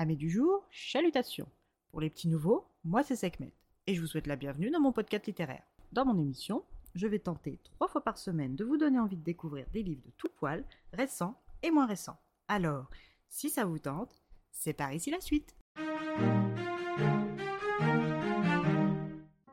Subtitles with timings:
[0.00, 1.48] Amis du jour, chalutations.
[1.90, 3.52] Pour les petits nouveaux, moi c'est Sekhmet
[3.88, 5.64] et je vous souhaite la bienvenue dans mon podcast littéraire.
[5.90, 6.62] Dans mon émission,
[6.94, 10.04] je vais tenter trois fois par semaine de vous donner envie de découvrir des livres
[10.06, 11.34] de tout poil, récents
[11.64, 12.16] et moins récents.
[12.46, 12.88] Alors,
[13.28, 14.22] si ça vous tente,
[14.52, 15.56] c'est par ici la suite.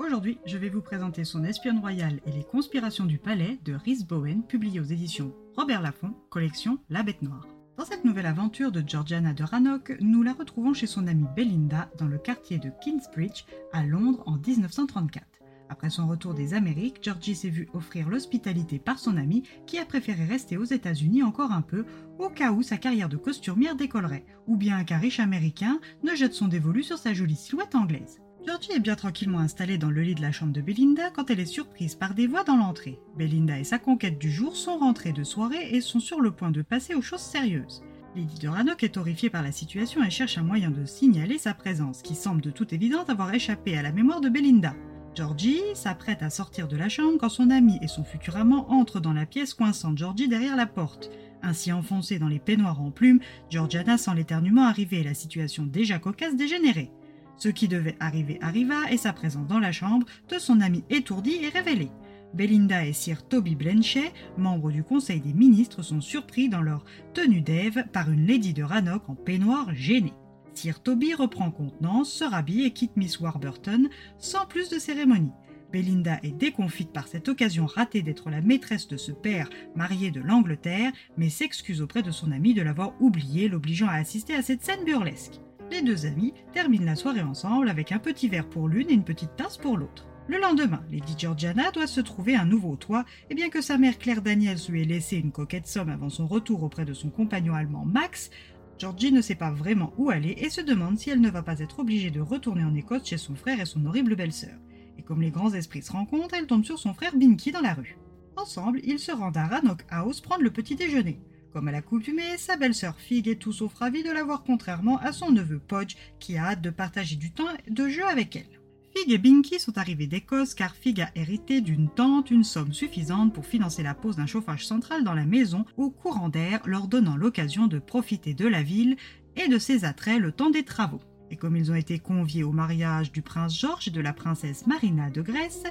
[0.00, 4.04] Aujourd'hui, je vais vous présenter Son espionne royale et les conspirations du palais de Rhys
[4.04, 7.46] Bowen, publié aux éditions Robert Laffont, collection La Bête Noire.
[7.78, 11.90] Dans cette nouvelle aventure de Georgiana de Rannoch, nous la retrouvons chez son amie Belinda
[11.98, 15.24] dans le quartier de Kingsbridge à Londres en 1934.
[15.70, 19.86] Après son retour des Amériques, Georgie s'est vu offrir l'hospitalité par son ami qui a
[19.86, 21.86] préféré rester aux États-Unis encore un peu
[22.18, 26.34] au cas où sa carrière de costumière décollerait, ou bien qu'un riche américain ne jette
[26.34, 28.20] son dévolu sur sa jolie silhouette anglaise.
[28.44, 31.38] Georgie est bien tranquillement installée dans le lit de la chambre de Belinda quand elle
[31.38, 32.98] est surprise par des voix dans l'entrée.
[33.16, 36.50] Belinda et sa conquête du jour sont rentrées de soirée et sont sur le point
[36.50, 37.84] de passer aux choses sérieuses.
[38.16, 41.54] Lady de Rannoch est horrifiée par la situation et cherche un moyen de signaler sa
[41.54, 44.74] présence, qui semble de toute évidence avoir échappé à la mémoire de Belinda.
[45.14, 49.00] Georgie s'apprête à sortir de la chambre quand son ami et son futur amant entrent
[49.00, 51.10] dans la pièce coinçant Georgie derrière la porte.
[51.42, 55.98] Ainsi enfoncée dans les peignoirs en plumes, Georgiana sent l'éternuement arriver et la situation déjà
[55.98, 56.90] cocasse dégénérer.
[57.36, 61.36] Ce qui devait arriver arriva et sa présence dans la chambre de son ami étourdi
[61.42, 61.90] est révélée.
[62.34, 67.42] Belinda et Sir Toby Blanchet, membres du Conseil des ministres, sont surpris dans leur tenue
[67.42, 70.14] d'Ève par une lady de Rannoch en peignoir gênée.
[70.54, 75.32] Sir Toby reprend contenance, se rhabille et quitte Miss Warburton sans plus de cérémonie.
[75.72, 80.20] Belinda est déconfite par cette occasion ratée d'être la maîtresse de ce père marié de
[80.20, 84.62] l'Angleterre, mais s'excuse auprès de son ami de l'avoir oublié, l'obligeant à assister à cette
[84.62, 85.40] scène burlesque.
[85.72, 89.04] Les deux amis terminent la soirée ensemble avec un petit verre pour l'une et une
[89.04, 90.06] petite tasse pour l'autre.
[90.28, 93.96] Le lendemain, Lady Georgiana doit se trouver un nouveau toit, et bien que sa mère
[93.96, 97.54] Claire Daniels lui ait laissé une coquette somme avant son retour auprès de son compagnon
[97.54, 98.30] allemand Max,
[98.78, 101.60] Georgie ne sait pas vraiment où aller et se demande si elle ne va pas
[101.60, 104.58] être obligée de retourner en Écosse chez son frère et son horrible belle-sœur.
[104.98, 107.72] Et comme les grands esprits se rencontrent, elle tombe sur son frère Binky dans la
[107.72, 107.96] rue.
[108.36, 111.18] Ensemble, ils se rendent à Rannoch House prendre le petit déjeuner.
[111.52, 115.12] Comme à l'accoutumée, sa belle-sœur Fig est tout sauf ravie de la voir contrairement à
[115.12, 118.60] son neveu Podge qui a hâte de partager du temps de jeu avec elle.
[118.96, 123.34] Fig et Binky sont arrivés d'Écosse car Fig a hérité d'une tante une somme suffisante
[123.34, 127.16] pour financer la pose d'un chauffage central dans la maison au courant d'air, leur donnant
[127.16, 128.96] l'occasion de profiter de la ville
[129.36, 131.02] et de ses attraits le temps des travaux.
[131.30, 134.66] Et comme ils ont été conviés au mariage du prince George et de la princesse
[134.66, 135.64] Marina de Grèce,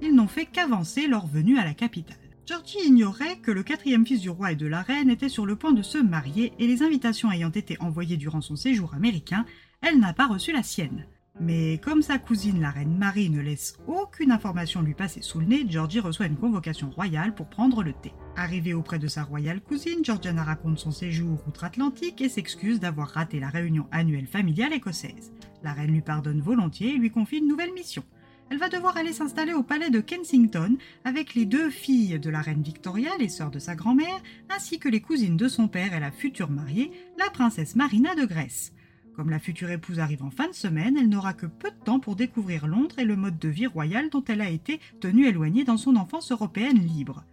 [0.00, 2.16] ils n'ont fait qu'avancer leur venue à la capitale.
[2.48, 5.54] Georgie ignorait que le quatrième fils du roi et de la reine était sur le
[5.54, 9.44] point de se marier et les invitations ayant été envoyées durant son séjour américain,
[9.82, 11.04] elle n'a pas reçu la sienne.
[11.40, 15.44] Mais comme sa cousine, la reine Marie, ne laisse aucune information lui passer sous le
[15.44, 18.14] nez, Georgie reçoit une convocation royale pour prendre le thé.
[18.34, 23.40] Arrivée auprès de sa royale cousine, Georgiana raconte son séjour outre-Atlantique et s'excuse d'avoir raté
[23.40, 25.34] la réunion annuelle familiale écossaise.
[25.62, 28.04] La reine lui pardonne volontiers et lui confie une nouvelle mission.
[28.50, 32.40] Elle va devoir aller s'installer au palais de Kensington avec les deux filles de la
[32.40, 36.00] reine Victoria, les sœurs de sa grand-mère, ainsi que les cousines de son père et
[36.00, 38.72] la future mariée, la princesse Marina de Grèce.
[39.14, 42.00] Comme la future épouse arrive en fin de semaine, elle n'aura que peu de temps
[42.00, 45.64] pour découvrir Londres et le mode de vie royal dont elle a été tenue éloignée
[45.64, 47.24] dans son enfance européenne libre.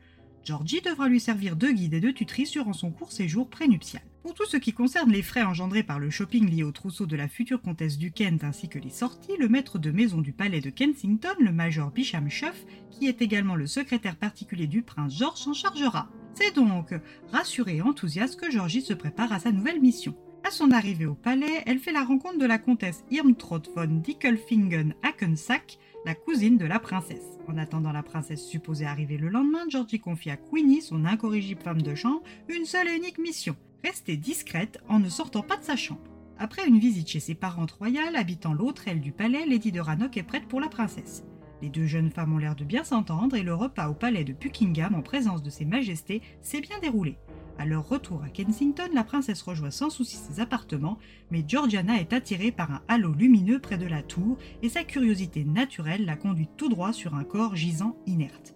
[0.43, 4.03] Georgie devra lui servir de guide et de tutrice durant son court séjour prénuptial.
[4.25, 7.15] Pour tout ce qui concerne les frais engendrés par le shopping lié au trousseau de
[7.15, 10.61] la future comtesse du Kent ainsi que les sorties, le maître de maison du palais
[10.61, 15.37] de Kensington, le major Bisham Schuff, qui est également le secrétaire particulier du prince George,
[15.37, 16.09] s'en chargera.
[16.33, 16.95] C'est donc
[17.31, 20.15] rassuré et enthousiaste que Georgie se prépare à sa nouvelle mission.
[20.43, 24.95] À son arrivée au palais, elle fait la rencontre de la comtesse Irmtraut von Dickelfingen
[25.03, 27.37] Hackensack, la cousine de la princesse.
[27.47, 31.83] En attendant la princesse supposée arriver le lendemain, Georgie confie à Queenie, son incorrigible femme
[31.83, 35.75] de chambre, une seule et unique mission rester discrète en ne sortant pas de sa
[35.75, 36.01] chambre.
[36.37, 40.17] Après une visite chez ses parentes royales habitant l'autre aile du palais, Lady de Rannoch
[40.17, 41.23] est prête pour la princesse.
[41.61, 44.33] Les deux jeunes femmes ont l'air de bien s'entendre et le repas au palais de
[44.33, 47.17] Buckingham en présence de ses majestés s'est bien déroulé.
[47.57, 50.97] À leur retour à Kensington, la princesse rejoint sans souci ses appartements,
[51.31, 55.45] mais Georgiana est attirée par un halo lumineux près de la tour et sa curiosité
[55.45, 58.55] naturelle la conduit tout droit sur un corps gisant inerte.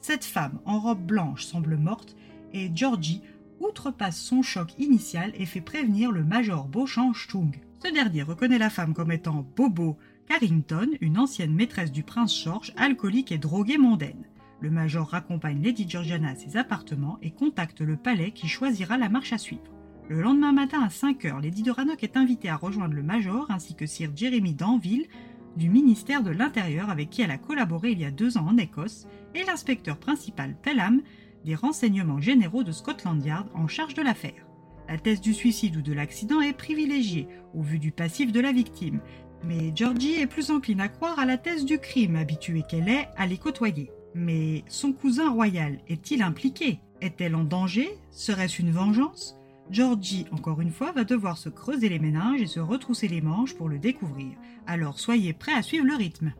[0.00, 2.16] Cette femme en robe blanche semble morte
[2.52, 3.22] et Georgie
[3.60, 7.54] outrepasse son choc initial et fait prévenir le major Beauchamp Chung.
[7.82, 9.96] Ce dernier reconnaît la femme comme étant Bobo
[10.26, 14.26] Carrington, une ancienne maîtresse du prince George, alcoolique et droguée mondaine.
[14.60, 19.08] Le major raccompagne Lady Georgiana à ses appartements et contacte le palais qui choisira la
[19.08, 19.72] marche à suivre.
[20.08, 21.72] Le lendemain matin à 5 heures, Lady de
[22.02, 25.06] est invitée à rejoindre le major ainsi que Sir Jeremy Danville
[25.56, 28.56] du ministère de l'Intérieur avec qui elle a collaboré il y a deux ans en
[28.56, 31.00] Écosse et l'inspecteur principal Pelham
[31.44, 34.46] des renseignements généraux de Scotland Yard en charge de l'affaire.
[34.88, 38.52] La thèse du suicide ou de l'accident est privilégiée, au vu du passif de la
[38.52, 39.00] victime.
[39.44, 43.08] Mais Georgie est plus encline à croire à la thèse du crime, habituée qu'elle est
[43.16, 43.90] à les côtoyer.
[44.14, 46.80] Mais son cousin royal est-il impliqué?
[47.00, 47.88] Est-elle en danger?
[48.10, 49.36] Serait-ce une vengeance?
[49.70, 53.54] Georgie, encore une fois, va devoir se creuser les méninges et se retrousser les manches
[53.54, 54.36] pour le découvrir.
[54.66, 56.32] Alors soyez prêts à suivre le rythme.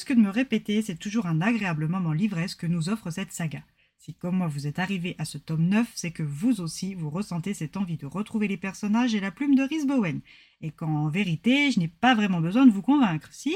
[0.00, 3.62] Risque de me répéter, c'est toujours un agréable moment l'ivresse que nous offre cette saga.
[3.98, 7.10] Si comme moi vous êtes arrivé à ce tome 9, c'est que vous aussi vous
[7.10, 10.22] ressentez cette envie de retrouver les personnages et la plume de Rhys Bowen,
[10.62, 13.54] et qu'en vérité je n'ai pas vraiment besoin de vous convaincre, si?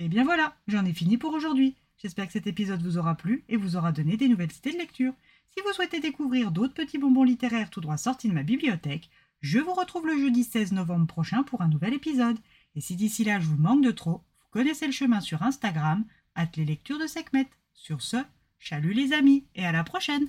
[0.00, 1.76] Eh bien voilà, j'en ai fini pour aujourd'hui.
[1.98, 4.78] J'espère que cet épisode vous aura plu et vous aura donné des nouvelles idées de
[4.78, 5.14] lecture.
[5.50, 9.08] Si vous souhaitez découvrir d'autres petits bonbons littéraires tout droit sortis de ma bibliothèque,
[9.40, 12.40] je vous retrouve le jeudi 16 novembre prochain pour un nouvel épisode.
[12.74, 16.04] Et si d'ici là je vous manque de trop, connaissez le chemin sur Instagram,
[16.36, 17.48] at les lectures de Sekhmet.
[17.74, 18.18] Sur ce,
[18.64, 20.28] Chalut les amis et à la prochaine